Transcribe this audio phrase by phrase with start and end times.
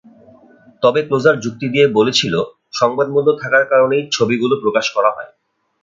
[0.83, 2.33] তবেক্লোজার যুক্তি দিয়ে বলেছিল,
[2.73, 5.31] সংবাদমূল্য থাকার কারণেই ছবিগুলো প্রকাশ করা হয়।